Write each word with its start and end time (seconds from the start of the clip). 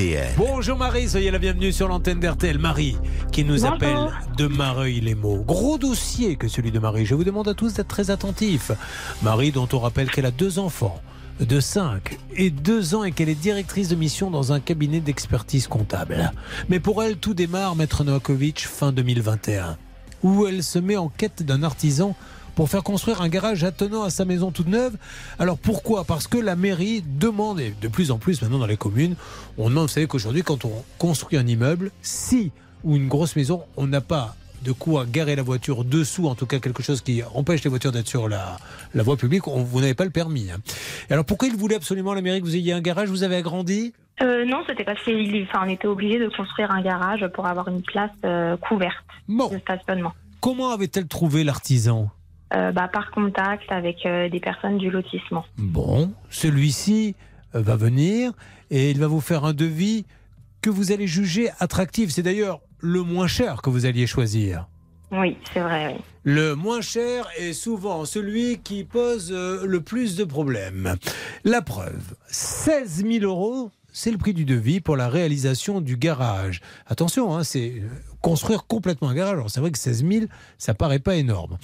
RTL. 0.00 0.32
Bonjour 0.38 0.78
Marie, 0.78 1.10
soyez 1.10 1.30
la 1.30 1.38
bienvenue 1.38 1.72
sur 1.72 1.86
l'antenne 1.86 2.20
d'RTL. 2.20 2.58
Marie, 2.58 2.96
qui 3.32 3.44
nous 3.44 3.60
Bonjour. 3.60 3.74
appelle 3.74 4.08
de 4.38 4.46
Mareuil-les-Maux. 4.46 5.44
Gros 5.46 5.76
dossier 5.76 6.36
que 6.36 6.48
celui 6.48 6.70
de 6.70 6.78
Marie. 6.78 7.04
Je 7.04 7.14
vous 7.14 7.22
demande 7.22 7.48
à 7.48 7.54
tous 7.54 7.74
d'être 7.74 7.88
très 7.88 8.10
attentifs. 8.10 8.72
Marie, 9.22 9.52
dont 9.52 9.68
on 9.74 9.78
rappelle 9.78 10.10
qu'elle 10.10 10.24
a 10.24 10.30
deux 10.30 10.58
enfants 10.58 11.02
de 11.38 11.60
5 11.60 12.18
et 12.34 12.48
2 12.48 12.94
ans 12.94 13.04
et 13.04 13.12
qu'elle 13.12 13.28
est 13.28 13.34
directrice 13.34 13.88
de 13.88 13.94
mission 13.94 14.30
dans 14.30 14.52
un 14.52 14.60
cabinet 14.60 15.00
d'expertise 15.00 15.66
comptable. 15.66 16.32
Mais 16.70 16.80
pour 16.80 17.02
elle, 17.02 17.18
tout 17.18 17.34
démarre, 17.34 17.76
Maître 17.76 18.02
Novakovic, 18.02 18.60
fin 18.66 18.92
2021, 18.92 19.76
où 20.22 20.46
elle 20.46 20.62
se 20.62 20.78
met 20.78 20.96
en 20.96 21.10
quête 21.10 21.42
d'un 21.42 21.62
artisan 21.62 22.16
pour 22.54 22.68
faire 22.68 22.82
construire 22.82 23.20
un 23.22 23.28
garage 23.28 23.64
attenant 23.64 24.02
à 24.02 24.10
sa 24.10 24.24
maison 24.24 24.50
toute 24.50 24.68
neuve. 24.68 24.96
Alors 25.38 25.58
pourquoi? 25.58 26.04
Parce 26.04 26.26
que 26.26 26.38
la 26.38 26.56
mairie 26.56 27.02
demande, 27.06 27.60
et 27.60 27.74
de 27.80 27.88
plus 27.88 28.10
en 28.10 28.18
plus 28.18 28.42
maintenant 28.42 28.58
dans 28.58 28.66
les 28.66 28.76
communes, 28.76 29.14
on 29.58 29.68
demande, 29.70 29.84
vous 29.88 29.92
savez 29.94 30.06
qu'aujourd'hui 30.06 30.42
quand 30.42 30.64
on 30.64 30.72
construit 30.98 31.38
un 31.38 31.46
immeuble, 31.46 31.90
si 32.02 32.52
ou 32.84 32.96
une 32.96 33.08
grosse 33.08 33.36
maison, 33.36 33.62
on 33.76 33.86
n'a 33.86 34.00
pas 34.00 34.34
de 34.62 34.72
quoi 34.72 35.06
garer 35.06 35.36
la 35.36 35.42
voiture 35.42 35.84
dessous, 35.84 36.26
en 36.28 36.34
tout 36.34 36.44
cas 36.44 36.58
quelque 36.58 36.82
chose 36.82 37.00
qui 37.00 37.22
empêche 37.34 37.62
les 37.64 37.70
voitures 37.70 37.92
d'être 37.92 38.08
sur 38.08 38.28
la, 38.28 38.58
la 38.94 39.02
voie 39.02 39.16
publique, 39.16 39.48
on- 39.48 39.62
vous 39.62 39.80
n'avez 39.80 39.94
pas 39.94 40.04
le 40.04 40.10
permis. 40.10 40.50
hein. 40.50 40.58
Alors 41.08 41.24
pourquoi 41.24 41.48
il 41.48 41.56
voulait 41.56 41.76
absolument 41.76 42.12
la 42.12 42.20
mairie 42.20 42.40
que 42.40 42.44
vous 42.44 42.56
ayez 42.56 42.72
un 42.74 42.80
garage? 42.82 43.08
Vous 43.08 43.22
avez 43.22 43.36
agrandi? 43.36 43.94
Euh, 44.22 44.44
non, 44.44 44.58
c'était 44.66 44.84
parce 44.84 45.02
qu'on 45.02 45.12
enfin, 45.44 45.66
était 45.68 45.86
obligé 45.88 46.18
de 46.18 46.28
construire 46.28 46.70
un 46.70 46.82
garage 46.82 47.26
pour 47.34 47.46
avoir 47.46 47.68
une 47.68 47.80
place 47.80 48.10
euh, 48.26 48.58
couverte 48.58 48.94
Bon, 49.28 49.48
de 49.48 49.58
stationnement. 49.60 50.12
comment 50.40 50.72
avait-elle 50.72 51.06
trouvé 51.06 51.42
l'artisan? 51.42 52.10
Euh, 52.52 52.72
bah, 52.72 52.88
par 52.92 53.12
contact 53.12 53.70
avec 53.70 54.04
euh, 54.04 54.28
des 54.28 54.40
personnes 54.40 54.76
du 54.76 54.90
lotissement. 54.90 55.44
Bon, 55.56 56.12
celui-ci 56.30 57.14
euh, 57.54 57.60
va 57.62 57.76
venir 57.76 58.32
et 58.72 58.90
il 58.90 58.98
va 58.98 59.06
vous 59.06 59.20
faire 59.20 59.44
un 59.44 59.52
devis 59.52 60.04
que 60.60 60.68
vous 60.68 60.90
allez 60.90 61.06
juger 61.06 61.50
attractif. 61.60 62.10
C'est 62.10 62.24
d'ailleurs 62.24 62.60
le 62.80 63.02
moins 63.02 63.28
cher 63.28 63.62
que 63.62 63.70
vous 63.70 63.86
alliez 63.86 64.08
choisir. 64.08 64.66
Oui, 65.12 65.36
c'est 65.54 65.60
vrai. 65.60 65.94
oui. 65.94 66.00
Le 66.24 66.56
moins 66.56 66.80
cher 66.80 67.28
est 67.38 67.52
souvent 67.52 68.04
celui 68.04 68.58
qui 68.58 68.82
pose 68.82 69.32
le 69.32 69.80
plus 69.80 70.16
de 70.16 70.24
problèmes. 70.24 70.96
La 71.44 71.62
preuve, 71.62 72.16
16 72.26 73.06
000 73.06 73.24
euros, 73.24 73.70
c'est 73.92 74.10
le 74.10 74.18
prix 74.18 74.34
du 74.34 74.44
devis 74.44 74.80
pour 74.80 74.96
la 74.96 75.08
réalisation 75.08 75.80
du 75.80 75.96
garage. 75.96 76.60
Attention, 76.86 77.36
hein, 77.36 77.44
c'est 77.44 77.74
construire 78.20 78.66
complètement 78.66 79.08
un 79.08 79.14
garage. 79.14 79.34
Alors 79.34 79.50
c'est 79.50 79.60
vrai 79.60 79.70
que 79.70 79.78
16 79.78 80.04
000, 80.04 80.24
ça 80.58 80.74
paraît 80.74 80.98
pas 80.98 81.14
énorme. 81.14 81.56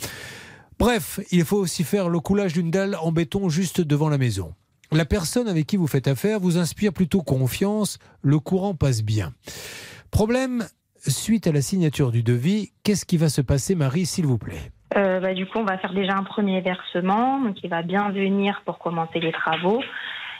Bref, 0.78 1.20
il 1.30 1.44
faut 1.44 1.56
aussi 1.56 1.84
faire 1.84 2.08
le 2.08 2.20
coulage 2.20 2.52
d'une 2.52 2.70
dalle 2.70 2.96
en 3.00 3.12
béton 3.12 3.48
juste 3.48 3.80
devant 3.80 4.08
la 4.08 4.18
maison. 4.18 4.54
La 4.92 5.04
personne 5.04 5.48
avec 5.48 5.66
qui 5.66 5.76
vous 5.76 5.86
faites 5.86 6.06
affaire 6.06 6.38
vous 6.38 6.58
inspire 6.58 6.92
plutôt 6.92 7.22
confiance, 7.22 7.98
le 8.22 8.38
courant 8.38 8.74
passe 8.74 9.02
bien. 9.02 9.32
Problème, 10.10 10.64
suite 10.98 11.46
à 11.46 11.52
la 11.52 11.60
signature 11.60 12.12
du 12.12 12.22
devis, 12.22 12.72
qu'est-ce 12.84 13.04
qui 13.04 13.16
va 13.16 13.28
se 13.28 13.40
passer, 13.40 13.74
Marie, 13.74 14.06
s'il 14.06 14.26
vous 14.26 14.38
plaît? 14.38 14.70
Euh, 14.96 15.20
bah, 15.20 15.34
du 15.34 15.46
coup, 15.46 15.58
on 15.58 15.64
va 15.64 15.78
faire 15.78 15.92
déjà 15.92 16.14
un 16.14 16.22
premier 16.22 16.60
versement. 16.60 17.40
Donc, 17.40 17.56
il 17.62 17.70
va 17.70 17.82
bien 17.82 18.10
venir 18.10 18.62
pour 18.64 18.78
commencer 18.78 19.18
les 19.18 19.32
travaux. 19.32 19.82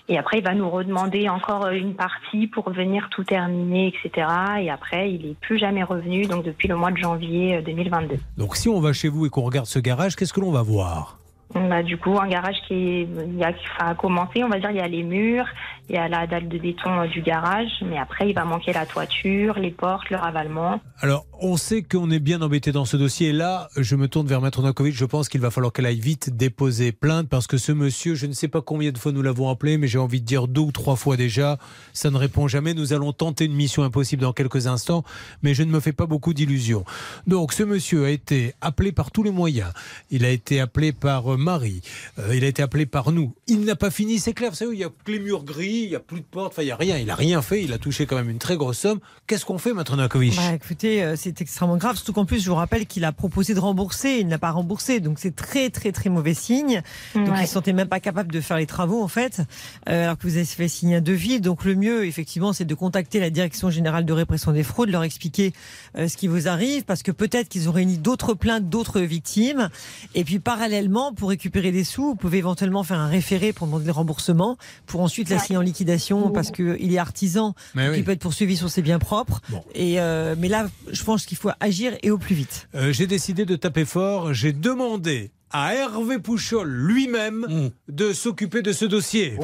Et 0.09 0.19
après, 0.19 0.39
il 0.39 0.45
va 0.45 0.55
nous 0.55 0.71
redemander 0.71 1.29
encore 1.29 1.67
euh, 1.67 1.73
une 1.73 1.95
partie 1.95 2.47
pour 2.47 2.71
venir 2.71 3.09
tout 3.11 3.25
terminer, 3.25 3.89
etc. 3.89 4.29
Et 4.61 4.71
après, 4.71 5.13
il 5.13 5.27
n'est 5.27 5.35
plus 5.35 5.59
jamais 5.59 5.83
revenu, 5.83 6.27
donc 6.27 6.45
depuis 6.45 6.69
le 6.69 6.77
mois 6.77 6.93
de 6.93 6.97
janvier 6.97 7.57
euh, 7.57 7.63
2022. 7.63 8.17
Donc 8.37 8.57
si 8.57 8.69
on 8.69 8.81
va 8.81 8.93
chez 8.93 9.09
vous 9.09 9.27
et 9.27 9.31
qu'on 9.31 9.43
regarde 9.43 9.67
ce 9.67 9.79
garage, 9.79 10.15
qu'est-ce 10.15 10.33
que 10.33 10.41
l'on 10.41 10.53
va 10.53 10.63
voir? 10.63 11.19
A 11.55 11.83
du 11.83 11.97
coup 11.97 12.19
un 12.19 12.29
garage 12.29 12.57
qui 12.67 13.03
il 13.03 13.45
a, 13.79 13.95
commencé, 13.95 14.43
on 14.43 14.49
va 14.49 14.59
dire, 14.59 14.71
il 14.71 14.77
y 14.77 14.81
a 14.81 14.89
les 14.89 15.05
murs, 15.05 15.47
il 15.89 15.95
y 15.95 15.99
a 15.99 16.09
la 16.09 16.27
dalle 16.27 16.49
de 16.49 16.59
béton 16.59 16.91
euh, 16.91 17.07
du 17.07 17.23
garage, 17.23 17.71
mais 17.83 17.99
après 17.99 18.29
il 18.29 18.35
va 18.35 18.45
manquer 18.45 18.73
la 18.73 18.85
toiture, 18.85 19.59
les 19.59 19.71
portes, 19.71 20.11
le 20.11 20.17
ravalement. 20.17 20.81
Alors, 21.01 21.25
on 21.41 21.57
sait 21.57 21.83
qu'on 21.83 22.11
est 22.11 22.19
bien 22.19 22.43
embêté 22.43 22.73
dans 22.73 22.85
ce 22.85 22.97
dossier. 22.97 23.33
Là, 23.33 23.69
je 23.77 23.95
me 23.95 24.09
tourne 24.09 24.27
vers 24.27 24.41
Maître 24.41 24.61
Novakovic. 24.61 24.95
Je 24.95 25.05
pense 25.05 25.29
qu'il 25.29 25.41
va 25.41 25.51
falloir 25.51 25.73
qu'elle 25.73 25.87
aille 25.87 26.01
vite 26.01 26.37
déposer 26.37 26.91
plainte 26.91 27.29
parce 27.29 27.47
que 27.47 27.59
ce 27.59 27.71
monsieur, 27.71 28.15
je 28.15 28.27
ne 28.27 28.33
sais 28.33 28.49
pas 28.49 28.61
combien 28.61 28.91
de 28.91 28.99
fois 28.99 29.13
nous 29.13 29.23
l'avons 29.23 29.49
appelé, 29.49 29.79
mais 29.79 29.87
j'ai 29.87 29.99
envie 29.99 30.21
de 30.21 30.27
dire 30.27 30.49
deux 30.49 30.63
ou 30.63 30.73
trois 30.73 30.97
fois 30.97 31.17
déjà, 31.17 31.59
ça 31.93 32.11
ne 32.11 32.17
répond 32.17 32.49
jamais. 32.49 32.75
Nous 32.75 32.93
allons 32.93 33.13
tenter 33.13 33.45
une 33.45 33.55
mission 33.55 33.85
impossible 33.85 34.23
dans 34.23 34.33
quelques 34.33 34.67
instants, 34.67 35.05
mais 35.43 35.55
je 35.55 35.63
ne 35.63 35.71
me 35.71 35.79
fais 35.79 35.93
pas 35.93 36.07
beaucoup 36.07 36.35
d'illusions. 36.35 36.85
Donc, 37.27 37.53
ce 37.53 37.63
monsieur 37.63 38.07
a 38.07 38.11
été 38.11 38.55
appelé 38.61 38.91
par 38.91 39.11
tous 39.11 39.23
les 39.23 39.31
moyens. 39.31 39.73
Il 40.11 40.25
a 40.25 40.31
été 40.31 40.61
appelé 40.61 40.93
par 40.93 41.36
euh, 41.37 41.43
Marie. 41.43 41.81
Euh, 42.19 42.35
il 42.35 42.45
a 42.45 42.49
été 42.49 42.63
appelé 42.63 42.87
par 42.87 43.13
nous. 43.13 43.35
Il 43.47 43.61
n'a 43.65 43.77
pas 43.77 43.91
fini, 43.91 44.19
c'est 44.19 44.33
clair. 44.33 44.51
Vous 44.51 44.57
savez, 44.57 44.73
il 44.75 44.81
y 44.81 44.85
a 44.85 44.89
que 44.89 45.11
les 45.13 45.19
murs 45.21 45.45
gris, 45.45 45.83
il 45.85 45.89
n'y 45.91 45.95
a 45.95 46.01
plus 46.01 46.21
de 46.21 46.27
porte, 46.27 46.53
enfin, 46.53 46.63
il 46.63 46.67
n'y 46.67 46.71
a 46.73 46.77
rien. 46.77 46.99
Il 46.99 47.07
n'a 47.07 47.15
rien 47.15 47.43
fait. 47.43 47.63
Il 47.63 47.73
a 47.73 47.79
touché 47.79 48.07
quand 48.07 48.17
même 48.17 48.31
une 48.31 48.39
très 48.39 48.57
grosse 48.57 48.79
somme. 48.79 48.99
Qu'est-ce 49.27 49.45
qu'on 49.45 49.59
fait, 49.59 49.73
Maître 49.73 49.97
Novakovic 49.97 50.37
Bah, 50.37 50.53
écoutez, 50.55 51.03
euh, 51.03 51.15
c'est 51.17 51.41
extrêmement 51.41 51.77
grave, 51.77 51.97
surtout 51.97 52.13
qu'en 52.13 52.25
plus, 52.25 52.43
je 52.43 52.49
vous 52.49 52.55
rappelle 52.57 52.87
qu'il 52.87 53.05
a 53.05 53.13
proposé 53.13 53.55
de 53.55 53.61
rembourser, 53.61 54.19
il 54.21 54.29
n'a 54.29 54.39
pas 54.39 54.51
remboursé, 54.51 55.01
donc 55.01 55.19
c'est 55.19 55.35
très 55.35 55.71
très 55.71 55.93
très 55.93 56.11
mauvais 56.11 56.35
signe. 56.35 56.83
Donc 57.15 57.27
Ouais. 57.29 57.33
il 57.37 57.41
ne 57.43 57.47
se 57.47 57.53
sentait 57.53 57.73
même 57.73 57.89
pas 57.89 58.01
capable 58.01 58.33
de 58.33 58.41
faire 58.41 58.57
les 58.57 58.67
travaux 58.67 59.03
en 59.03 59.09
fait, 59.09 59.41
euh, 59.89 60.05
alors 60.05 60.19
que 60.19 60.27
vous 60.27 60.37
avez 60.37 60.45
fait 60.45 60.69
signer 60.69 60.97
un 60.97 61.01
devis. 61.01 61.41
Donc 61.41 61.65
le 61.65 61.75
mieux, 61.75 62.07
effectivement, 62.07 62.53
c'est 62.53 62.65
de 62.65 62.75
contacter 62.75 63.21
la 63.21 63.31
Direction 63.31 63.71
générale 63.71 64.05
de 64.05 64.13
répression 64.13 64.53
des 64.53 64.63
fraudes, 64.63 64.89
leur 64.91 65.03
expliquer 65.03 65.53
euh, 65.99 66.09
ce 66.09 66.17
qui 66.17 66.27
vous 66.29 66.49
arrive, 66.49 66.85
parce 66.85 67.03
que 67.03 67.11
peut-être 67.13 67.49
qu'ils 67.49 67.69
ont 67.69 67.73
réuni 67.73 67.99
d'autres 67.99 68.35
plaintes, 68.35 68.69
d'autres 68.69 69.01
victimes. 69.01 69.69
Et 70.15 70.25
puis 70.25 70.39
parallèlement, 70.39 71.13
pour 71.13 71.26
récupérer 71.27 71.73
des 71.73 71.85
sous, 71.85 72.05
vous 72.05 72.15
pouvez 72.17 72.39
éventuellement 72.39 72.83
faire 72.83 72.99
un 72.99 73.09
référé 73.09 73.53
pour 73.53 73.67
demander 73.67 73.87
le 73.87 73.93
remboursement, 73.93 74.57
pour 74.87 75.01
ensuite 75.01 75.29
la 75.31 75.37
Ouais. 75.37 75.43
signer 75.43 75.59
en 75.59 75.63
liquidation, 75.63 76.31
parce 76.31 76.51
qu'il 76.51 76.93
est 76.95 76.99
artisan, 76.99 77.55
Mais 77.75 77.89
oui. 77.89 77.99
il 77.99 78.05
peut 78.05 78.13
être 78.13 78.21
poursuivi 78.21 78.57
sur 78.57 78.71
ses 78.71 78.83
biens 78.83 78.99
propres. 78.99 79.41
Bon. 79.51 79.63
Et 79.75 80.01
euh, 80.01 80.35
mais 80.39 80.49
là, 80.49 80.69
je 80.91 81.05
pense 81.05 81.27
qu'il 81.27 81.37
faut 81.37 81.51
agir 81.61 81.93
et 82.03 82.11
au 82.11 82.19
plus 82.19 82.35
vite. 82.35 82.69
Euh, 82.75 82.93
j'ai 82.93 83.07
décidé 83.07 83.45
de 83.45 83.57
taper 83.57 83.85
fort. 83.85 84.33
J'ai 84.35 84.53
demandé 84.53 85.31
à 85.53 85.75
Hervé 85.75 86.19
Pouchol 86.19 86.69
lui-même 86.69 87.47
Mm. 87.49 87.71
de 87.93 88.13
s'occuper 88.13 88.63
de 88.63 88.73
ce 88.73 88.85
dossier. 88.85 89.37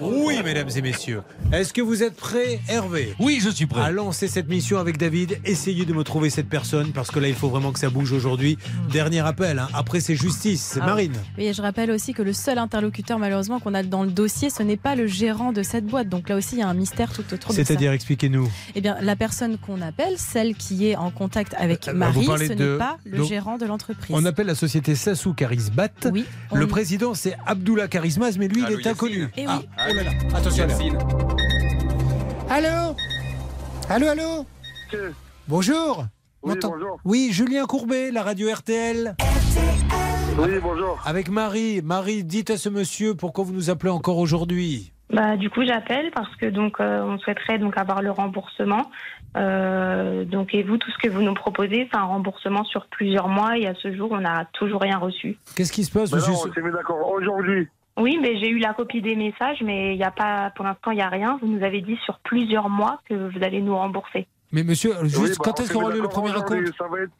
Oui, 0.00 0.36
mesdames 0.44 0.68
et 0.74 0.82
messieurs. 0.82 1.22
Est-ce 1.52 1.72
que 1.72 1.80
vous 1.82 2.02
êtes 2.02 2.14
prêts, 2.16 2.60
Hervé? 2.68 3.14
Oui, 3.18 3.40
je 3.42 3.50
suis 3.50 3.66
prêt. 3.66 3.80
à 3.82 3.90
lancer 3.90 4.28
cette 4.28 4.48
mission 4.48 4.78
avec 4.78 4.98
David, 4.98 5.38
essayez 5.44 5.84
de 5.84 5.92
me 5.92 6.04
trouver 6.04 6.30
cette 6.30 6.48
personne 6.48 6.92
parce 6.92 7.10
que 7.10 7.18
là 7.18 7.28
il 7.28 7.34
faut 7.34 7.48
vraiment 7.48 7.72
que 7.72 7.78
ça 7.78 7.90
bouge 7.90 8.12
aujourd'hui. 8.12 8.56
Dernier 8.90 9.20
appel, 9.20 9.58
hein. 9.58 9.68
après 9.74 10.00
c'est 10.00 10.14
justice, 10.14 10.62
c'est 10.62 10.80
Ah. 10.80 10.86
Marine. 10.86 11.14
Oui, 11.36 11.46
et 11.46 11.52
je 11.52 11.60
rappelle 11.62 11.90
aussi 11.90 12.14
que 12.14 12.22
le 12.22 12.32
seul 12.32 12.58
interlocuteur 12.58 13.18
malheureusement 13.18 13.58
qu'on 13.60 13.74
a 13.74 13.82
dans 13.82 14.04
le 14.04 14.10
dossier, 14.10 14.50
ce 14.50 14.62
n'est 14.62 14.76
pas 14.76 14.94
le 14.94 15.06
gérant 15.06 15.52
de 15.52 15.62
cette 15.62 15.86
boîte. 15.86 16.08
Donc 16.08 16.28
là 16.28 16.36
aussi, 16.36 16.56
il 16.56 16.58
y 16.60 16.62
a 16.62 16.68
un 16.68 16.74
mystère 16.74 17.12
tout 17.12 17.24
autour. 17.32 17.52
C'est-à-dire, 17.52 17.92
expliquez-nous. 17.92 18.48
Eh 18.74 18.80
bien, 18.80 18.96
la 19.00 19.16
personne 19.16 19.58
qu'on 19.58 19.80
appelle, 19.82 20.14
celle 20.18 20.54
qui 20.54 20.86
est 20.88 20.96
en 20.96 21.10
contact 21.10 21.54
avec 21.58 21.88
Euh, 21.88 21.92
Marie, 21.94 22.24
ce 22.26 22.52
de- 22.52 22.72
n'est 22.72 22.78
pas 22.78 22.98
le 23.04 23.18
donc, 23.18 23.28
gérant 23.28 23.58
de 23.58 23.66
l'entreprise. 23.66 24.14
On 24.16 24.24
appelle 24.24 24.48
la 24.52 24.56
société 24.56 24.94
Sassou 24.94 25.32
Karisbat. 25.32 26.08
Oui. 26.12 26.26
Le 26.52 26.66
président 26.66 27.14
c'est 27.14 27.34
Abdullah 27.46 27.88
Karismaz, 27.88 28.36
mais 28.36 28.48
lui 28.48 28.62
Allô, 28.62 28.78
il 28.78 28.86
est 28.86 28.90
inconnu. 28.90 29.28
Eh 29.34 29.46
oui. 29.46 29.68
Ah, 29.78 29.86
oh 29.88 29.94
là 29.94 30.02
là, 30.02 30.10
attention. 30.34 30.66
Allô 32.50 32.94
Allô, 33.88 34.08
allô 34.08 34.46
Bonjour 35.48 36.04
Oui, 36.42 36.54
bonjour. 36.60 36.98
Oui, 37.06 37.30
Julien 37.32 37.64
Courbet, 37.64 38.10
la 38.10 38.22
radio 38.22 38.52
RTL. 38.52 39.16
Oui, 40.38 40.50
bonjour. 40.62 41.00
Avec 41.06 41.30
Marie. 41.30 41.80
Marie, 41.80 42.22
dites 42.22 42.50
à 42.50 42.58
ce 42.58 42.68
monsieur 42.68 43.14
pourquoi 43.14 43.44
vous 43.44 43.54
nous 43.54 43.70
appelez 43.70 43.90
encore 43.90 44.18
aujourd'hui. 44.18 44.91
Bah, 45.12 45.36
du 45.36 45.50
coup, 45.50 45.62
j'appelle 45.64 46.10
parce 46.10 46.34
que 46.36 46.46
donc 46.46 46.80
euh, 46.80 47.02
on 47.02 47.18
souhaiterait 47.18 47.58
donc 47.58 47.76
avoir 47.76 48.00
le 48.00 48.10
remboursement. 48.10 48.90
Euh, 49.36 50.24
donc 50.24 50.54
et 50.54 50.62
vous, 50.62 50.78
tout 50.78 50.90
ce 50.90 50.98
que 50.98 51.08
vous 51.08 51.22
nous 51.22 51.34
proposez, 51.34 51.88
c'est 51.90 51.98
un 51.98 52.04
remboursement 52.04 52.64
sur 52.64 52.86
plusieurs 52.86 53.28
mois 53.28 53.58
et 53.58 53.66
à 53.66 53.74
ce 53.74 53.94
jour, 53.94 54.10
on 54.12 54.20
n'a 54.20 54.46
toujours 54.52 54.80
rien 54.80 54.98
reçu. 54.98 55.38
Qu'est-ce 55.54 55.72
qui 55.72 55.84
se 55.84 55.92
passe, 55.92 56.12
monsieur 56.12 56.32
non, 56.32 56.38
on 56.46 56.52
s'est 56.52 56.62
mis 56.62 56.72
d'accord 56.72 57.06
aujourd'hui. 57.10 57.68
Oui, 57.98 58.18
mais 58.22 58.38
j'ai 58.38 58.48
eu 58.48 58.58
la 58.58 58.72
copie 58.72 59.02
des 59.02 59.14
messages, 59.14 59.60
mais 59.62 59.94
il 59.94 59.98
y 59.98 60.04
a 60.04 60.10
pas, 60.10 60.50
pour 60.56 60.64
l'instant, 60.64 60.92
il 60.92 60.96
n'y 60.96 61.02
a 61.02 61.10
rien. 61.10 61.38
Vous 61.42 61.48
nous 61.48 61.62
avez 61.62 61.82
dit 61.82 61.98
sur 62.04 62.18
plusieurs 62.20 62.70
mois 62.70 63.00
que 63.06 63.14
vous 63.14 63.44
allez 63.44 63.60
nous 63.60 63.76
rembourser. 63.76 64.26
Mais 64.50 64.64
monsieur, 64.64 64.92
juste 65.02 65.18
Oui, 65.18 65.28
bah, 65.28 65.36
quand 65.44 65.60
est-ce 65.60 65.76
mis 65.76 65.92
lieu 65.92 66.00
le 66.00 66.08
premier 66.08 66.30
raconte 66.30 66.66
Ça 66.78 66.88
va 66.88 67.00
être 67.00 67.12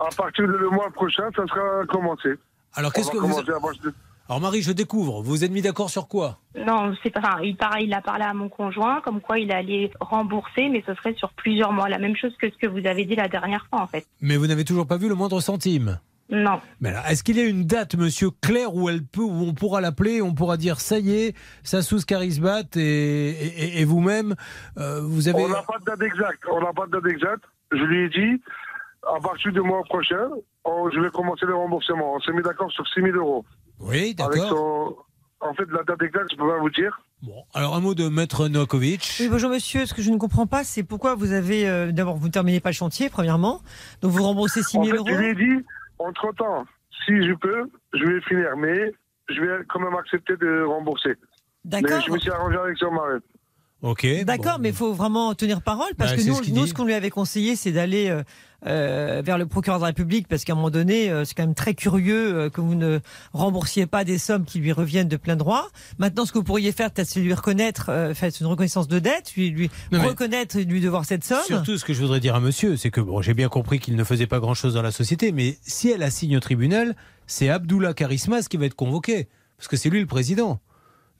à 0.00 0.08
partir 0.14 0.46
du 0.46 0.64
mois 0.74 0.90
prochain, 0.90 1.24
ça 1.34 1.46
sera 1.46 1.86
commencé. 1.86 2.34
Alors 2.74 2.90
On 2.90 2.92
qu'est-ce 2.92 3.08
va 3.08 3.12
que 3.12 3.18
vous 3.18 3.40
Alors 4.28 4.40
Marie, 4.40 4.62
je 4.62 4.72
découvre. 4.72 5.22
Vous 5.22 5.30
vous 5.30 5.44
êtes 5.44 5.50
mis 5.50 5.62
d'accord 5.62 5.90
sur 5.90 6.08
quoi? 6.08 6.38
Non, 6.56 6.94
c'est 7.02 7.10
pas. 7.10 7.20
Enfin, 7.20 7.42
il, 7.42 7.56
pareil, 7.56 7.86
il 7.86 7.94
a 7.94 8.00
parlé 8.00 8.24
à 8.24 8.32
mon 8.34 8.48
conjoint, 8.48 9.00
comme 9.02 9.20
quoi 9.20 9.38
il 9.38 9.52
allait 9.52 9.90
rembourser, 10.00 10.68
mais 10.68 10.82
ce 10.86 10.94
serait 10.94 11.14
sur 11.14 11.32
plusieurs 11.32 11.72
mois. 11.72 11.88
La 11.88 11.98
même 11.98 12.16
chose 12.16 12.34
que 12.40 12.48
ce 12.50 12.56
que 12.56 12.66
vous 12.66 12.86
avez 12.86 13.04
dit 13.04 13.16
la 13.16 13.28
dernière 13.28 13.66
fois, 13.68 13.82
en 13.82 13.86
fait. 13.86 14.06
Mais 14.20 14.36
vous 14.36 14.46
n'avez 14.46 14.64
toujours 14.64 14.86
pas 14.86 14.96
vu 14.96 15.08
le 15.08 15.14
moindre 15.14 15.40
centime. 15.40 15.98
Non. 16.30 16.60
Mais 16.80 16.88
alors, 16.88 17.04
est-ce 17.06 17.22
qu'il 17.22 17.36
y 17.36 17.40
a 17.40 17.44
une 17.44 17.66
date, 17.66 17.94
monsieur, 17.94 18.30
claire 18.40 18.74
où 18.74 18.88
elle 18.88 19.04
peut, 19.04 19.20
où 19.20 19.44
on 19.44 19.52
pourra 19.52 19.82
l'appeler, 19.82 20.22
on 20.22 20.32
pourra 20.32 20.56
dire 20.56 20.80
ça 20.80 20.98
y 20.98 21.12
est, 21.12 21.36
Sassous 21.62 22.06
Karisbat 22.06 22.76
et, 22.76 22.80
et, 22.80 23.80
et 23.80 23.84
vous-même, 23.84 24.34
euh, 24.78 25.02
vous 25.02 25.28
avez. 25.28 25.44
On 25.44 25.48
n'a 25.48 25.62
pas 25.62 25.78
de 25.78 25.84
date 25.84 26.02
exacte. 26.02 26.42
On 26.50 26.60
n'a 26.60 26.72
pas 26.72 26.86
de 26.86 26.92
date 26.92 27.06
exacte. 27.06 27.44
Je 27.72 27.82
lui 27.84 28.04
ai 28.04 28.08
dit, 28.08 28.42
à 29.06 29.20
partir 29.20 29.52
du 29.52 29.60
mois 29.60 29.82
prochain, 29.84 30.28
on- 30.64 30.90
je 30.90 31.00
vais 31.00 31.10
commencer 31.10 31.46
le 31.46 31.54
remboursement. 31.56 32.14
On 32.14 32.20
s'est 32.20 32.32
mis 32.32 32.42
d'accord 32.42 32.70
sur 32.70 32.86
6 32.88 33.02
000 33.02 33.16
euros. 33.16 33.44
Oui, 33.80 34.14
d'accord. 34.14 35.06
En 35.40 35.54
fait, 35.54 35.64
la 35.72 35.82
date 35.82 36.00
exacte, 36.02 36.28
je 36.30 36.36
peux 36.36 36.46
pas 36.48 36.58
vous 36.60 36.70
dire. 36.70 37.00
Bon, 37.22 37.44
alors 37.52 37.74
un 37.74 37.80
mot 37.80 37.94
de 37.94 38.08
Maître 38.08 38.46
Novakovic. 38.48 39.16
Oui, 39.20 39.28
bonjour 39.28 39.50
monsieur. 39.50 39.86
Ce 39.86 39.94
que 39.94 40.02
je 40.02 40.10
ne 40.10 40.18
comprends 40.18 40.46
pas, 40.46 40.62
c'est 40.64 40.82
pourquoi 40.84 41.14
vous 41.16 41.32
avez. 41.32 41.68
euh, 41.68 41.90
D'abord, 41.90 42.16
vous 42.16 42.28
ne 42.28 42.32
terminez 42.32 42.60
pas 42.60 42.70
le 42.70 42.74
chantier, 42.74 43.10
premièrement. 43.10 43.60
Donc 44.02 44.12
vous 44.12 44.22
remboursez 44.22 44.62
6 44.62 44.76
En 44.78 44.84
000 44.84 44.92
fait, 44.92 44.98
euros. 44.98 45.08
je 45.08 45.14
lui 45.16 45.30
ai 45.30 45.34
dit, 45.34 45.64
entre 45.98 46.32
temps, 46.36 46.64
si 47.04 47.12
je 47.26 47.32
peux, 47.34 47.68
je 47.94 48.04
vais 48.04 48.20
finir, 48.22 48.56
mais 48.56 48.92
je 49.28 49.40
vais 49.40 49.64
quand 49.68 49.80
même 49.80 49.94
accepter 49.96 50.36
de 50.36 50.62
rembourser. 50.64 51.14
Mais 51.64 51.80
D'accord. 51.80 52.00
je 52.06 52.12
me 52.12 52.18
suis 52.18 52.30
arrangé 52.30 52.56
avec 52.56 52.76
son 52.78 52.90
mari. 52.92 53.18
Ok. 53.82 54.06
D'accord, 54.24 54.56
bon. 54.56 54.62
mais 54.62 54.68
il 54.68 54.74
faut 54.74 54.92
vraiment 54.92 55.34
tenir 55.34 55.60
parole 55.62 55.94
parce 55.98 56.12
Bah, 56.12 56.16
que 56.16 56.52
nous, 56.54 56.66
ce 56.66 56.74
qu'on 56.74 56.84
lui 56.84 56.94
avait 56.94 57.10
conseillé, 57.10 57.56
c'est 57.56 57.72
d'aller 57.72 58.10
euh, 58.10 58.22
euh, 58.66 59.22
vers 59.24 59.38
le 59.38 59.46
procureur 59.46 59.78
de 59.78 59.82
la 59.82 59.88
République 59.88 60.28
parce 60.28 60.44
qu'à 60.44 60.52
un 60.52 60.56
moment 60.56 60.70
donné, 60.70 61.10
euh, 61.10 61.24
c'est 61.24 61.34
quand 61.34 61.42
même 61.42 61.54
très 61.54 61.74
curieux 61.74 62.34
euh, 62.34 62.50
que 62.50 62.60
vous 62.60 62.74
ne 62.74 63.00
remboursiez 63.32 63.86
pas 63.86 64.04
des 64.04 64.18
sommes 64.18 64.44
qui 64.44 64.58
lui 64.60 64.72
reviennent 64.72 65.08
de 65.08 65.16
plein 65.16 65.36
droit. 65.36 65.68
Maintenant, 65.98 66.24
ce 66.24 66.32
que 66.32 66.38
vous 66.38 66.44
pourriez 66.44 66.70
faire, 66.72 66.90
peut-être, 66.90 67.08
c'est 67.08 67.20
lui 67.20 67.34
reconnaître, 67.34 67.86
euh, 67.90 68.14
faire 68.14 68.30
une 68.40 68.46
reconnaissance 68.46 68.86
de 68.88 68.98
dette, 68.98 69.34
lui, 69.34 69.50
lui 69.50 69.70
Non, 69.90 70.00
reconnaître 70.02 70.56
et 70.56 70.64
lui 70.64 70.80
devoir 70.80 71.04
cette 71.04 71.24
somme. 71.24 71.42
Surtout, 71.44 71.76
ce 71.76 71.84
que 71.84 71.92
je 71.92 72.00
voudrais 72.00 72.20
dire 72.20 72.34
à 72.34 72.40
monsieur, 72.40 72.76
c'est 72.76 72.90
que 72.90 73.00
bon, 73.00 73.20
j'ai 73.22 73.34
bien 73.34 73.48
compris 73.48 73.80
qu'il 73.80 73.96
ne 73.96 74.04
faisait 74.04 74.26
pas 74.28 74.38
grand-chose 74.40 74.74
dans 74.74 74.82
la 74.82 74.92
société, 74.92 75.32
mais 75.32 75.58
si 75.62 75.90
elle 75.90 76.02
assigne 76.02 76.36
au 76.36 76.40
tribunal, 76.40 76.94
c'est 77.26 77.48
Abdullah 77.48 77.94
Karismas 77.94 78.48
qui 78.48 78.56
va 78.58 78.66
être 78.66 78.74
convoqué, 78.76 79.28
parce 79.56 79.68
que 79.68 79.76
c'est 79.76 79.90
lui 79.90 80.00
le 80.00 80.06
président. 80.06 80.60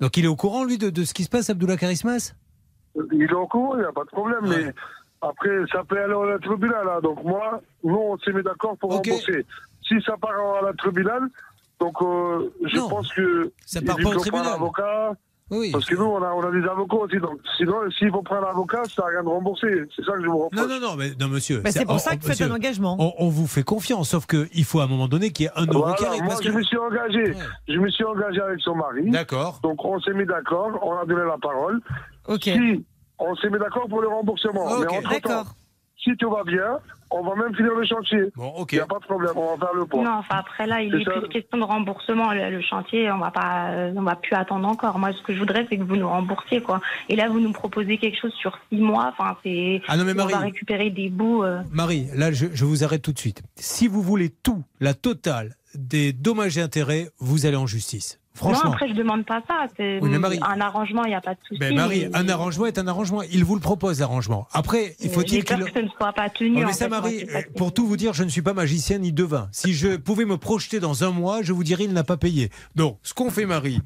Donc 0.00 0.16
il 0.16 0.24
est 0.24 0.28
au 0.28 0.36
courant, 0.36 0.64
lui, 0.64 0.78
de, 0.78 0.90
de 0.90 1.04
ce 1.04 1.14
qui 1.14 1.24
se 1.24 1.28
passe, 1.28 1.50
Abdullah 1.50 1.76
Karismas 1.76 2.34
Il 3.12 3.22
est 3.22 3.32
au 3.32 3.46
courant, 3.46 3.74
il 3.76 3.80
n'y 3.80 3.84
a 3.86 3.92
pas 3.92 4.04
de 4.04 4.08
problème, 4.10 4.44
Ouais. 4.44 4.64
mais 4.66 4.74
après, 5.22 5.50
ça 5.72 5.82
peut 5.84 5.98
aller 6.02 6.14
la 6.32 6.38
tribunal. 6.38 6.84
Là. 6.86 7.00
Donc 7.00 7.22
moi, 7.24 7.60
nous, 7.84 7.96
on 7.96 8.18
s'est 8.18 8.32
mis 8.32 8.42
d'accord 8.42 8.76
pour 8.78 8.90
rembourser. 8.92 9.46
Si 9.86 9.94
ça 10.04 10.16
part 10.20 10.30
à 10.60 10.66
la 10.66 10.72
tribunal, 10.74 11.22
donc 11.80 11.94
euh, 12.02 12.50
je 12.66 12.76
Non, 12.76 12.88
pense 12.88 13.12
que... 13.12 13.52
ça 13.66 13.80
part 13.82 13.96
pas 14.02 14.10
au 14.10 14.14
tribunal. 14.20 14.46
un 14.46 14.52
avocat, 14.54 15.12
Oui, 15.50 15.70
parce 15.72 15.84
que 15.86 15.96
nous, 15.96 16.04
on 16.04 16.22
a, 16.22 16.30
on 16.32 16.42
a 16.42 16.50
des 16.52 16.64
avocats 16.68 16.96
aussi. 16.96 17.16
Donc 17.18 17.40
sinon, 17.56 17.74
s'il 17.98 18.10
faut 18.10 18.22
prendre 18.22 18.46
un 18.46 18.50
avocat, 18.50 18.82
ça 18.84 19.02
n'a 19.02 19.08
rien 19.08 19.22
de 19.24 19.28
rembourser. 19.28 19.82
C'est 19.94 20.04
ça 20.04 20.12
que 20.12 20.22
je 20.22 20.28
vous 20.28 20.38
reproche. 20.44 20.60
Non, 20.60 20.68
non, 20.68 20.80
non, 20.80 20.96
mais 20.96 21.10
non, 21.18 21.28
monsieur. 21.28 21.58
Bah, 21.58 21.70
c'est 21.72 21.84
pour 21.84 21.96
on- 21.96 21.98
ça 21.98 22.16
que 22.16 22.22
vous 22.22 22.28
faites 22.32 22.40
un 22.42 22.54
engagement. 22.54 22.96
on, 22.98 23.12
on 23.18 23.28
vous 23.28 23.46
fait 23.48 23.64
confiance, 23.64 24.10
sauf 24.10 24.26
qu'il 24.26 24.64
faut 24.64 24.80
à 24.80 24.84
un 24.84 24.86
moment 24.86 25.08
donné 25.08 25.30
qu'il 25.32 25.44
y 25.44 25.48
ait 25.48 25.52
un 25.56 25.66
euro 25.66 25.80
Voilà, 25.88 26.08
arrive. 26.08 26.22
moi, 26.22 26.28
parce 26.34 26.44
je 26.44 26.50
que- 26.50 26.56
me 26.56 26.62
suis 26.62 26.78
engagé. 26.78 27.22
Ouais. 27.24 27.36
Je 27.68 27.78
me 27.78 27.88
suis 27.90 28.04
engagé 28.04 28.40
avec 28.40 28.60
son 28.60 28.76
mari. 28.76 29.10
D'accord. 29.10 29.58
Donc 29.64 29.84
on 29.84 30.00
s'est 30.00 30.14
mis 30.14 30.24
d'accord, 30.26 30.78
on 30.82 30.96
a 30.96 31.04
donné 31.04 31.24
la 31.24 31.38
parole. 31.38 31.80
Ok. 32.28 32.42
Si 32.44 32.84
on 33.28 33.34
s'est 33.36 33.50
mis 33.50 33.58
d'accord 33.58 33.88
pour 33.88 34.00
le 34.00 34.08
remboursement. 34.08 34.64
Ok. 34.66 34.80
Mais 34.80 34.96
entre-temps, 34.98 35.10
D'accord. 35.28 35.54
si 36.02 36.16
tout 36.16 36.30
va 36.30 36.42
bien, 36.44 36.78
on 37.10 37.22
va 37.22 37.34
même 37.36 37.54
finir 37.54 37.72
le 37.74 37.84
chantier. 37.84 38.24
Bon, 38.36 38.48
ok. 38.56 38.72
Il 38.72 38.76
n'y 38.76 38.80
a 38.80 38.86
pas 38.86 38.98
de 38.98 39.04
problème, 39.04 39.32
on 39.36 39.54
va 39.54 39.66
faire 39.66 39.74
le 39.74 39.84
point. 39.86 40.02
Non, 40.02 40.12
enfin 40.18 40.36
après 40.36 40.66
là, 40.66 40.80
il 40.80 40.90
C'est 40.92 41.02
est 41.02 41.04
ça. 41.04 41.10
plus 41.20 41.28
question 41.28 41.58
de 41.58 41.64
remboursement. 41.64 42.32
Le, 42.32 42.50
le 42.50 42.60
chantier, 42.62 43.10
on 43.12 43.18
va 43.18 43.30
pas, 43.30 43.68
euh, 43.70 43.92
on 43.96 44.02
va 44.02 44.16
plus 44.16 44.34
attendre 44.34 44.66
encore. 44.66 44.98
Moi, 44.98 45.12
ce 45.12 45.22
que 45.22 45.34
je 45.34 45.38
voudrais, 45.38 45.66
c'est 45.68 45.76
que 45.76 45.82
vous 45.82 45.96
nous 45.96 46.08
remboursiez, 46.08 46.62
quoi. 46.62 46.80
Et 47.10 47.16
là, 47.16 47.28
vous 47.28 47.38
nous 47.40 47.52
proposez 47.52 47.98
quelque 47.98 48.18
chose 48.18 48.32
sur 48.34 48.58
six 48.70 48.78
mois. 48.80 49.12
Enfin, 49.16 49.36
c'est, 49.44 49.82
Ah 49.88 49.96
non, 49.98 50.04
mais 50.04 50.12
on 50.12 50.24
va 50.24 50.24
Marie, 50.24 50.44
récupérer 50.52 50.88
des 50.90 51.10
bouts. 51.10 51.44
euh. 51.44 51.60
Marie, 51.70 52.06
là, 52.14 52.32
je, 52.32 52.46
je 52.52 52.64
vous 52.64 52.82
arrête 52.82 53.02
tout 53.02 53.12
de 53.12 53.18
suite. 53.18 53.42
Si 53.56 53.88
vous 53.88 54.00
voulez 54.02 54.30
tout, 54.30 54.62
la 54.80 54.94
totale 54.94 55.54
des 55.74 56.12
dommages 56.14 56.56
et 56.58 56.62
intérêts, 56.62 57.08
vous 57.18 57.44
allez 57.46 57.56
en 57.56 57.66
justice. 57.66 58.18
Franchement. 58.34 58.70
Non, 58.70 58.72
après, 58.72 58.88
je 58.88 58.94
demande 58.94 59.26
pas 59.26 59.42
ça. 59.46 59.66
C'est 59.76 59.98
Oui, 60.00 60.08
Marie- 60.18 60.40
un 60.42 60.60
arrangement, 60.60 61.04
il 61.04 61.08
n'y 61.10 61.14
a 61.14 61.20
pas 61.20 61.34
de 61.34 61.40
souci. 61.46 61.58
Ben 61.60 61.74
Marie, 61.74 62.08
mais- 62.10 62.16
un 62.16 62.28
arrangement 62.28 62.66
est 62.66 62.78
un 62.78 62.86
arrangement. 62.86 63.22
Il 63.22 63.44
vous 63.44 63.54
le 63.54 63.60
propose, 63.60 64.00
l'arrangement. 64.00 64.48
Après, 64.52 64.96
il 65.00 65.10
faut-il 65.10 65.44
qu'il... 65.44 65.58
que 65.64 65.70
ce 65.72 65.78
ne 65.80 65.88
soit 65.88 66.12
pas 66.14 66.30
tenu. 66.30 66.62
En 66.64 66.66
mais 66.66 66.72
ça, 66.72 66.86
fait, 66.86 66.88
Marie, 66.90 67.26
pour 67.56 67.74
tout 67.74 67.86
vous 67.86 67.96
dire, 67.98 68.14
je 68.14 68.24
ne 68.24 68.28
suis 68.30 68.42
pas 68.42 68.54
magicien 68.54 68.98
ni 68.98 69.12
devin. 69.12 69.48
Si 69.52 69.74
je 69.74 69.96
pouvais 69.96 70.24
me 70.24 70.38
projeter 70.38 70.80
dans 70.80 71.04
un 71.04 71.10
mois, 71.10 71.42
je 71.42 71.52
vous 71.52 71.62
dirais 71.64 71.84
il 71.84 71.92
n'a 71.92 72.04
pas 72.04 72.16
payé. 72.16 72.50
Donc, 72.74 72.98
ce 73.02 73.12
qu'on 73.12 73.30
fait, 73.30 73.44
Marie, 73.44 73.80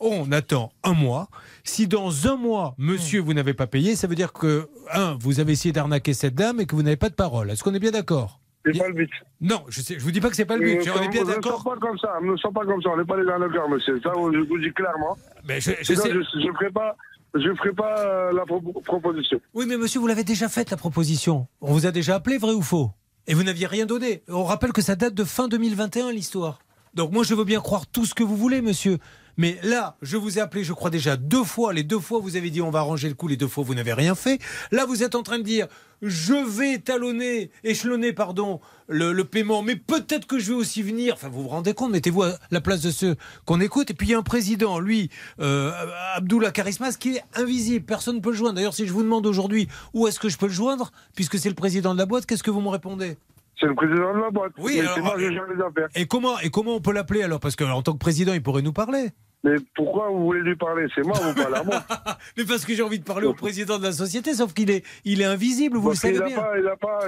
on 0.00 0.32
attend 0.32 0.72
un 0.82 0.94
mois. 0.94 1.28
Si 1.62 1.86
dans 1.86 2.26
un 2.26 2.36
mois, 2.36 2.74
monsieur, 2.78 3.20
vous 3.20 3.34
n'avez 3.34 3.52
pas 3.52 3.66
payé, 3.66 3.96
ça 3.96 4.06
veut 4.06 4.14
dire 4.14 4.32
que, 4.32 4.70
un, 4.94 5.18
vous 5.20 5.40
avez 5.40 5.52
essayé 5.52 5.72
d'arnaquer 5.72 6.14
cette 6.14 6.34
dame 6.34 6.58
et 6.60 6.64
que 6.66 6.74
vous 6.74 6.82
n'avez 6.82 6.96
pas 6.96 7.10
de 7.10 7.14
parole. 7.14 7.50
Est-ce 7.50 7.62
qu'on 7.62 7.74
est 7.74 7.78
bien 7.80 7.90
d'accord? 7.90 8.40
C'est 8.72 8.78
pas 8.78 8.88
le 8.88 8.94
but. 8.94 9.10
Non, 9.40 9.64
je 9.68 9.94
ne 9.94 9.98
vous 10.00 10.10
dis 10.10 10.20
pas 10.20 10.30
que 10.30 10.36
c'est 10.36 10.44
pas 10.44 10.56
le 10.56 10.64
but. 10.64 10.76
Nous 10.78 10.84
Je- 10.84 10.90
on 10.90 11.02
est 11.02 11.08
bien 11.08 11.22
nous 11.22 11.28
ne 11.28 11.34
d'accord. 11.34 11.62
sommes 11.62 11.74
pas 11.78 11.86
comme 11.86 11.98
ça, 11.98 12.12
nous 12.22 12.32
ne 12.32 12.36
sommes 12.36 12.52
pas 12.52 12.64
comme 12.64 12.82
ça, 12.82 12.90
on 12.90 12.96
n'est 12.96 13.04
pas 13.04 13.16
les 13.22 13.28
arnaqueurs, 13.28 13.68
monsieur. 13.68 14.00
Ça, 14.02 14.12
je 14.14 14.38
vous 14.48 14.58
dis 14.58 14.72
clairement. 14.72 15.16
Mais 15.46 15.60
je, 15.60 15.70
je 15.80 15.84
Sinon, 15.94 16.02
sais. 16.02 16.10
je 16.12 16.52
ferai 16.52 16.70
pas, 16.70 16.96
je 17.34 17.54
ferai 17.56 17.72
pas 17.72 17.98
euh, 17.98 18.32
la 18.32 18.44
pro- 18.46 18.60
proposition. 18.84 19.40
Oui, 19.54 19.66
mais 19.68 19.76
monsieur, 19.76 20.00
vous 20.00 20.06
l'avez 20.06 20.24
déjà 20.24 20.48
faite, 20.48 20.70
la 20.70 20.76
proposition. 20.76 21.46
On 21.60 21.72
vous 21.72 21.86
a 21.86 21.90
déjà 21.90 22.16
appelé, 22.16 22.38
vrai 22.38 22.52
ou 22.52 22.62
faux? 22.62 22.90
Et 23.26 23.34
vous 23.34 23.42
n'aviez 23.44 23.66
rien 23.66 23.86
donné. 23.86 24.22
On 24.28 24.44
rappelle 24.44 24.72
que 24.72 24.82
ça 24.82 24.96
date 24.96 25.14
de 25.14 25.24
fin 25.24 25.46
2021, 25.48 26.10
l'histoire. 26.12 26.58
Donc 26.94 27.12
moi, 27.12 27.22
je 27.22 27.34
veux 27.34 27.44
bien 27.44 27.60
croire 27.60 27.86
tout 27.86 28.04
ce 28.04 28.14
que 28.14 28.24
vous 28.24 28.36
voulez, 28.36 28.60
monsieur. 28.62 28.98
Mais 29.40 29.56
là, 29.62 29.96
je 30.02 30.18
vous 30.18 30.36
ai 30.36 30.42
appelé, 30.42 30.64
je 30.64 30.74
crois 30.74 30.90
déjà 30.90 31.16
deux 31.16 31.44
fois. 31.44 31.72
Les 31.72 31.82
deux 31.82 31.98
fois, 31.98 32.18
vous 32.20 32.36
avez 32.36 32.50
dit 32.50 32.60
on 32.60 32.68
va 32.68 32.80
arranger 32.80 33.08
le 33.08 33.14
coup. 33.14 33.26
Les 33.26 33.38
deux 33.38 33.48
fois, 33.48 33.64
vous 33.64 33.74
n'avez 33.74 33.94
rien 33.94 34.14
fait. 34.14 34.38
Là, 34.70 34.84
vous 34.84 35.02
êtes 35.02 35.14
en 35.14 35.22
train 35.22 35.38
de 35.38 35.44
dire 35.44 35.66
je 36.02 36.34
vais 36.34 36.76
talonner, 36.76 37.50
échelonner, 37.64 38.12
pardon, 38.12 38.60
le, 38.86 39.14
le 39.14 39.24
paiement. 39.24 39.62
Mais 39.62 39.76
peut-être 39.76 40.26
que 40.26 40.38
je 40.38 40.52
vais 40.52 40.58
aussi 40.58 40.82
venir. 40.82 41.14
Enfin, 41.14 41.30
vous 41.30 41.42
vous 41.44 41.48
rendez 41.48 41.72
compte 41.72 41.90
Mettez-vous 41.90 42.24
à 42.24 42.34
la 42.50 42.60
place 42.60 42.82
de 42.82 42.90
ceux 42.90 43.16
qu'on 43.46 43.62
écoute. 43.62 43.90
Et 43.90 43.94
puis 43.94 44.08
il 44.08 44.10
y 44.10 44.14
a 44.14 44.18
un 44.18 44.22
président, 44.22 44.78
lui, 44.78 45.08
euh, 45.40 45.72
Abdullah 46.16 46.50
Karismas, 46.50 46.98
qui 46.98 47.16
est 47.16 47.22
invisible. 47.34 47.86
Personne 47.86 48.16
ne 48.16 48.20
peut 48.20 48.32
le 48.32 48.36
joindre. 48.36 48.56
D'ailleurs, 48.56 48.74
si 48.74 48.86
je 48.86 48.92
vous 48.92 49.02
demande 49.02 49.24
aujourd'hui 49.26 49.68
où 49.94 50.06
est-ce 50.06 50.20
que 50.20 50.28
je 50.28 50.36
peux 50.36 50.48
le 50.48 50.52
joindre, 50.52 50.92
puisque 51.14 51.38
c'est 51.38 51.48
le 51.48 51.54
président 51.54 51.94
de 51.94 51.98
la 51.98 52.04
boîte, 52.04 52.26
qu'est-ce 52.26 52.42
que 52.42 52.50
vous 52.50 52.60
me 52.60 52.68
répondez? 52.68 53.16
C'est 53.58 53.66
le 53.66 53.74
président 53.74 54.14
de 54.14 54.20
la 54.20 54.30
boîte. 54.30 54.52
Oui, 54.58 54.80
alors, 54.80 54.98
moi 54.98 55.14
euh, 55.16 55.32
gère 55.32 55.46
les 55.46 55.62
affaires. 55.62 55.88
et 55.94 56.06
comment, 56.06 56.38
et 56.40 56.50
comment 56.50 56.74
on 56.74 56.80
peut 56.82 56.92
l'appeler 56.92 57.22
alors? 57.22 57.40
Parce 57.40 57.56
qu'en 57.56 57.80
tant 57.80 57.94
que 57.94 57.98
président, 57.98 58.34
il 58.34 58.42
pourrait 58.42 58.60
nous 58.60 58.74
parler. 58.74 59.12
Mais 59.44 59.54
pourquoi 59.74 60.10
vous 60.10 60.24
voulez 60.24 60.42
lui 60.42 60.56
parler? 60.56 60.86
C'est 60.94 61.02
moi, 61.02 61.16
vous 61.18 61.34
parlez 61.34 61.56
à 61.56 61.62
moi. 61.64 61.82
Mais 62.36 62.44
parce 62.44 62.64
que 62.66 62.74
j'ai 62.74 62.82
envie 62.82 62.98
de 62.98 63.04
parler 63.04 63.26
au 63.26 63.34
président 63.34 63.78
de 63.78 63.84
la 63.84 63.92
société, 63.92 64.34
sauf 64.34 64.52
qu'il 64.52 64.70
est, 64.70 64.84
il 65.04 65.20
est 65.22 65.24
invisible, 65.24 65.78
vous 65.78 65.88
Parce 65.88 66.04
le 66.04 66.14
savez 66.14 66.22
a 66.22 66.26
bien. 66.26 66.36
pas, 66.36 66.58
il 66.58 66.66
a 66.68 66.76
pas, 66.76 66.98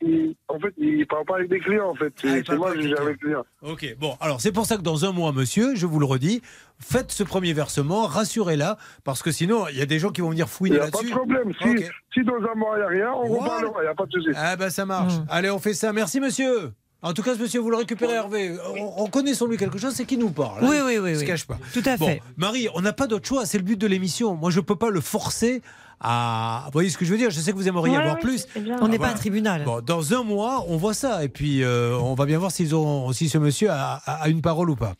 il- 0.00 0.34
en 0.48 0.58
fait, 0.60 0.72
il 0.78 1.06
parle 1.06 1.24
pas 1.24 1.36
avec 1.36 1.48
des 1.48 1.58
clients, 1.60 1.88
en 1.90 1.94
fait. 1.94 2.12
Ah, 2.24 2.36
il 2.38 2.44
C'est 2.46 2.56
moi 2.56 2.72
qui 2.72 2.78
avec 2.80 2.88
gère 2.96 3.04
les 3.04 3.16
clients. 3.16 3.44
Ok, 3.62 3.96
bon, 3.98 4.16
alors 4.20 4.40
c'est 4.40 4.52
pour 4.52 4.66
ça 4.66 4.76
que 4.76 4.82
dans 4.82 5.04
un 5.04 5.12
mois, 5.12 5.32
monsieur, 5.32 5.74
je 5.74 5.86
vous 5.86 5.98
le 5.98 6.06
redis, 6.06 6.40
faites 6.80 7.10
ce 7.12 7.22
premier 7.24 7.52
versement, 7.52 8.06
rassurez-la, 8.06 8.78
parce 9.04 9.22
que 9.22 9.30
sinon, 9.32 9.66
il 9.68 9.76
y 9.78 9.82
a 9.82 9.86
des 9.86 9.98
gens 9.98 10.10
qui 10.10 10.20
vont 10.20 10.30
venir 10.30 10.46
Il 10.48 10.50
fouiner 10.52 10.76
n'y 10.76 10.82
a 10.82 10.86
pas 10.90 10.98
de 11.02 11.08
là-dessus. 11.08 11.10
problème. 11.14 11.52
Si, 11.60 11.84
si 12.14 12.24
dans 12.24 12.34
un 12.34 12.54
mois, 12.56 12.76
il 12.76 12.78
n'y 12.78 12.84
a 12.84 12.88
rien, 12.88 13.12
on 13.12 13.26
Voilà. 13.28 13.42
reparlera. 13.56 13.74
Il 13.80 13.84
n'y 13.84 13.88
a 13.90 13.94
pas 13.94 14.06
de 14.06 14.12
souci. 14.12 14.28
Ah 14.36 14.56
ben 14.56 14.70
ça 14.70 14.86
marche. 14.86 15.14
Mm. 15.14 15.26
Allez, 15.28 15.50
on 15.50 15.58
fait 15.58 15.74
ça. 15.74 15.92
Merci, 15.92 16.20
monsieur. 16.20 16.72
En 17.04 17.12
tout 17.12 17.22
cas, 17.22 17.34
ce 17.34 17.40
monsieur, 17.40 17.60
vous 17.60 17.70
le 17.70 17.76
récupérez, 17.76 18.14
Hervé. 18.14 18.56
On, 18.78 19.02
on 19.04 19.06
connaît 19.08 19.34
sur 19.34 19.46
lui 19.48 19.56
quelque 19.56 19.78
chose, 19.78 19.92
c'est 19.94 20.04
qu'il 20.04 20.20
nous 20.20 20.30
parle. 20.30 20.58
hein. 20.64 20.68
Oui, 20.70 20.76
oui, 20.84 20.98
oui. 20.98 21.10
Il 21.10 21.16
se 21.16 21.20
oui. 21.22 21.26
cache 21.26 21.44
pas. 21.46 21.58
Tout 21.74 21.82
à 21.84 21.96
Bon, 21.96 22.06
fait. 22.06 22.22
Marie, 22.36 22.68
on 22.74 22.80
n'a 22.80 22.92
pas 22.92 23.06
d'autre 23.08 23.26
choix, 23.26 23.44
c'est 23.44 23.58
le 23.58 23.64
but 23.64 23.76
de 23.80 23.86
l'émission. 23.88 24.34
Moi, 24.36 24.50
je 24.52 24.60
peux 24.60 24.76
pas 24.76 24.88
le 24.90 25.00
forcer 25.00 25.62
à. 26.00 26.62
Vous 26.66 26.72
voyez 26.72 26.90
ce 26.90 26.96
que 26.98 27.04
je 27.04 27.10
veux 27.10 27.18
dire 27.18 27.30
Je 27.30 27.40
sais 27.40 27.50
que 27.52 27.56
vous 27.56 27.66
aimeriez 27.68 27.94
Ouais, 27.96 27.98
avoir 28.02 28.14
ouais, 28.16 28.20
plus. 28.20 28.46
bien. 28.56 28.76
On 28.80 28.86
n'est 28.86 28.94
Ah, 28.94 28.98
pas 28.98 29.04
voilà. 29.06 29.12
un 29.14 29.18
tribunal. 29.18 29.64
Bon, 29.64 29.80
dans 29.84 30.14
un 30.14 30.22
mois, 30.22 30.64
on 30.68 30.76
voit 30.76 30.94
ça. 30.94 31.24
Et 31.24 31.28
puis, 31.28 31.64
euh, 31.64 31.96
on 31.98 32.14
va 32.14 32.24
bien 32.24 32.38
voir 32.38 32.50
s'ils 32.52 32.74
ont, 32.74 33.12
si 33.12 33.28
ce 33.28 33.38
monsieur 33.38 33.70
a, 33.70 34.00
a- 34.06 34.22
a 34.22 34.28
une 34.28 34.40
parole 34.42 34.70
ou 34.70 34.76
pas. 34.76 34.94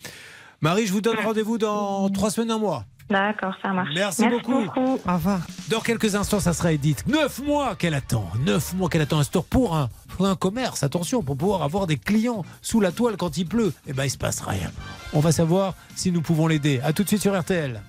Marie, 0.60 0.86
je 0.86 0.92
vous 0.92 1.00
donne 1.00 1.16
rendez-vous 1.24 1.58
dans 1.58 2.08
trois 2.10 2.30
semaines, 2.30 2.50
un 2.50 2.58
mois. 2.58 2.84
D'accord, 3.10 3.52
ça 3.60 3.72
marche. 3.72 3.90
Merci 3.94 4.26
beaucoup. 4.28 4.62
beaucoup. 4.62 4.98
Au 5.06 5.12
revoir. 5.14 5.40
Dans 5.68 5.80
quelques 5.80 6.14
instants, 6.14 6.40
ça 6.40 6.52
sera 6.54 6.72
Edith. 6.72 7.04
Neuf 7.08 7.40
mois 7.40 7.74
qu'elle 7.74 7.94
attend. 7.94 8.24
Neuf 8.46 8.72
mois 8.74 8.88
qu'elle 8.88 9.02
attend 9.02 9.18
un 9.18 9.24
store 9.24 9.44
pour 9.44 9.76
un, 9.76 9.90
un 10.20 10.36
commerce. 10.36 10.82
Attention, 10.82 11.22
pour 11.22 11.36
pouvoir 11.36 11.62
avoir 11.62 11.86
des 11.86 11.96
clients 11.96 12.44
sous 12.60 12.80
la 12.80 12.92
toile 12.92 13.16
quand 13.16 13.36
il 13.36 13.46
pleut. 13.46 13.72
Eh 13.86 13.92
ben, 13.92 14.04
il 14.04 14.10
se 14.10 14.18
passe 14.18 14.40
rien. 14.40 14.70
On 15.12 15.20
va 15.20 15.32
savoir 15.32 15.74
si 15.96 16.12
nous 16.12 16.22
pouvons 16.22 16.46
l'aider. 16.46 16.80
À 16.84 16.92
tout 16.92 17.02
de 17.02 17.08
suite 17.08 17.22
sur 17.22 17.38
RTL. 17.38 17.82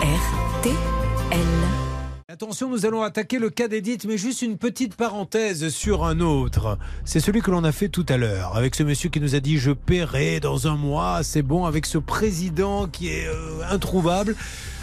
RTL. 0.00 0.76
Attention, 2.28 2.70
nous 2.70 2.86
allons 2.86 3.02
attaquer 3.02 3.38
le 3.38 3.50
cas 3.50 3.68
d'Edith, 3.68 4.06
mais 4.06 4.16
juste 4.16 4.40
une 4.40 4.56
petite 4.56 4.94
parenthèse 4.94 5.68
sur 5.68 6.04
un 6.04 6.20
autre. 6.20 6.78
C'est 7.04 7.20
celui 7.20 7.42
que 7.42 7.50
l'on 7.50 7.62
a 7.62 7.72
fait 7.72 7.90
tout 7.90 8.06
à 8.08 8.16
l'heure, 8.16 8.56
avec 8.56 8.74
ce 8.74 8.82
monsieur 8.82 9.10
qui 9.10 9.20
nous 9.20 9.34
a 9.34 9.40
dit 9.40 9.58
je 9.58 9.70
paierai 9.70 10.40
dans 10.40 10.66
un 10.66 10.76
mois, 10.76 11.22
c'est 11.22 11.42
bon, 11.42 11.66
avec 11.66 11.84
ce 11.84 11.98
président 11.98 12.86
qui 12.86 13.08
est 13.08 13.26
euh, 13.26 13.60
introuvable. 13.70 14.34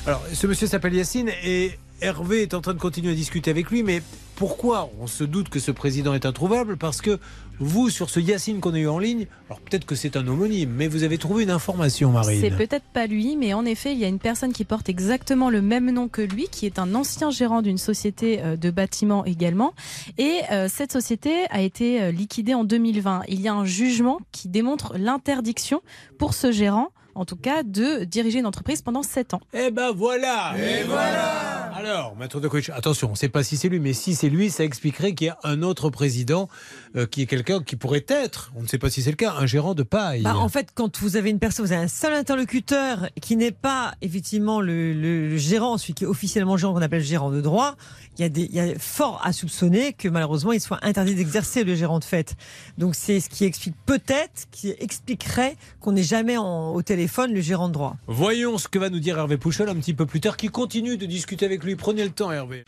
Alors, 0.05 0.23
ce 0.31 0.45
monsieur 0.45 0.67
s'appelle 0.67 0.93
Yacine 0.93 1.31
et 1.43 1.71
Hervé 2.01 2.43
est 2.43 2.53
en 2.53 2.61
train 2.61 2.73
de 2.73 2.79
continuer 2.79 3.11
à 3.11 3.15
discuter 3.15 3.49
avec 3.49 3.71
lui, 3.71 3.81
mais 3.81 4.03
pourquoi 4.39 4.89
on 5.01 5.05
se 5.05 5.25
doute 5.25 5.49
que 5.49 5.59
ce 5.59 5.69
président 5.69 6.13
est 6.13 6.25
introuvable 6.25 6.77
Parce 6.77 7.01
que 7.01 7.19
vous, 7.59 7.89
sur 7.89 8.09
ce 8.09 8.21
Yacine 8.21 8.61
qu'on 8.61 8.73
a 8.73 8.79
eu 8.79 8.87
en 8.87 8.97
ligne, 8.97 9.27
alors 9.49 9.59
peut-être 9.59 9.85
que 9.85 9.95
c'est 9.95 10.15
un 10.15 10.25
homonyme, 10.25 10.71
mais 10.73 10.87
vous 10.87 11.03
avez 11.03 11.17
trouvé 11.17 11.43
une 11.43 11.51
information, 11.51 12.09
Marine. 12.09 12.39
C'est 12.39 12.55
peut-être 12.55 12.85
pas 12.93 13.05
lui, 13.05 13.35
mais 13.35 13.53
en 13.53 13.65
effet, 13.65 13.91
il 13.91 13.99
y 13.99 14.05
a 14.05 14.07
une 14.07 14.17
personne 14.17 14.53
qui 14.53 14.63
porte 14.63 14.87
exactement 14.87 15.49
le 15.49 15.61
même 15.61 15.91
nom 15.91 16.07
que 16.07 16.21
lui, 16.21 16.47
qui 16.49 16.65
est 16.65 16.79
un 16.79 16.95
ancien 16.95 17.31
gérant 17.31 17.61
d'une 17.61 17.77
société 17.77 18.39
euh, 18.41 18.55
de 18.55 18.71
bâtiments 18.71 19.25
également. 19.25 19.73
Et 20.17 20.39
euh, 20.53 20.69
cette 20.69 20.93
société 20.93 21.43
a 21.49 21.59
été 21.59 22.01
euh, 22.01 22.11
liquidée 22.11 22.53
en 22.53 22.63
2020. 22.63 23.23
Il 23.27 23.41
y 23.41 23.49
a 23.49 23.53
un 23.53 23.65
jugement 23.65 24.19
qui 24.31 24.47
démontre 24.47 24.93
l'interdiction 24.97 25.81
pour 26.17 26.33
ce 26.33 26.53
gérant, 26.53 26.93
en 27.13 27.25
tout 27.25 27.35
cas, 27.35 27.63
de 27.63 28.05
diriger 28.05 28.39
une 28.39 28.45
entreprise 28.45 28.81
pendant 28.81 29.03
7 29.03 29.33
ans. 29.33 29.41
Eh 29.53 29.69
ben 29.69 29.91
voilà 29.91 30.53
Et 30.57 30.83
voilà 30.83 31.48
Alors, 31.79 32.15
maître 32.17 32.41
de 32.41 32.47
coach, 32.49 32.69
attention, 32.71 33.07
on 33.07 33.11
ne 33.11 33.15
sait 33.15 33.29
pas 33.29 33.41
si 33.41 33.55
c'est 33.55 33.69
lui, 33.69 33.79
mais 33.79 33.93
si 33.93 34.13
c'est 34.13 34.27
lui, 34.27 34.49
ça 34.49 34.65
expliquerait 34.65 35.13
qu'il 35.13 35.27
y 35.27 35.29
a 35.29 35.37
un 35.43 35.61
autre 35.61 35.89
président 35.89 36.49
euh, 36.97 37.05
qui 37.05 37.21
est 37.21 37.25
quelqu'un 37.25 37.63
qui 37.63 37.77
pourrait 37.77 38.05
être, 38.09 38.51
on 38.57 38.61
ne 38.63 38.67
sait 38.67 38.77
pas 38.77 38.89
si 38.89 39.01
c'est 39.01 39.11
le 39.11 39.15
cas, 39.15 39.33
un 39.37 39.45
gérant 39.45 39.75
de 39.75 39.83
paille. 39.83 40.23
Bah, 40.23 40.35
en 40.35 40.49
fait, 40.49 40.69
quand 40.75 40.99
vous 40.99 41.15
avez 41.15 41.29
une 41.29 41.39
personne, 41.39 41.65
vous 41.65 41.71
avez 41.71 41.83
un 41.83 41.87
seul 41.87 42.13
interlocuteur 42.13 43.07
qui 43.21 43.37
n'est 43.37 43.51
pas 43.53 43.93
effectivement 44.01 44.59
le, 44.59 44.91
le- 44.93 45.29
le 45.29 45.37
gérant, 45.37 45.77
celui 45.77 45.93
qui 45.93 46.03
est 46.03 46.07
officiellement 46.07 46.57
gérant, 46.57 46.73
qu'on 46.73 46.81
appelle 46.81 47.01
gérant 47.03 47.31
de 47.31 47.39
droit, 47.39 47.75
il 48.17 48.23
y, 48.23 48.25
a 48.25 48.29
des, 48.29 48.41
il 48.41 48.53
y 48.55 48.59
a 48.59 48.77
fort 48.77 49.21
à 49.23 49.31
soupçonner 49.31 49.93
que 49.93 50.09
malheureusement 50.09 50.51
il 50.51 50.59
soit 50.59 50.79
interdit 50.81 51.15
d'exercer 51.15 51.63
le 51.63 51.75
gérant 51.75 51.99
de 51.99 52.03
fait. 52.03 52.35
Donc 52.77 52.95
c'est 52.95 53.21
ce 53.21 53.29
qui 53.29 53.45
explique 53.45 53.75
peut-être, 53.85 54.47
qui 54.51 54.73
expliquerait 54.79 55.55
qu'on 55.79 55.93
n'est 55.93 56.03
jamais 56.03 56.35
en- 56.35 56.73
au 56.73 56.81
téléphone 56.81 57.31
le 57.33 57.39
gérant 57.39 57.69
de 57.69 57.73
droit. 57.73 57.95
Voyons 58.07 58.57
ce 58.57 58.67
que 58.67 58.77
va 58.79 58.89
nous 58.89 58.99
dire 58.99 59.17
Hervé 59.17 59.37
Pouchol 59.37 59.69
un 59.69 59.75
petit 59.75 59.93
peu 59.93 60.05
plus 60.05 60.19
tard, 60.19 60.35
qui 60.35 60.49
continue 60.49 60.97
de 60.97 61.05
discuter 61.05 61.45
avec 61.45 61.63
lui. 61.63 61.68
Prenez 61.75 62.03
le 62.03 62.11
temps, 62.11 62.31
Hervé. 62.31 62.65